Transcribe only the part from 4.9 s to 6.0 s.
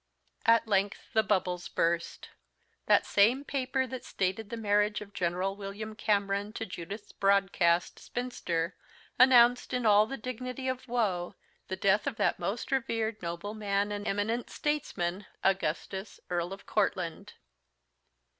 of General William